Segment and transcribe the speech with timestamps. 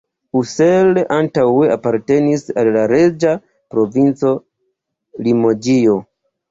[0.39, 3.37] Ussel antaŭe apartenis al la reĝa
[3.77, 4.37] provinco
[5.29, 6.05] Limoĝio.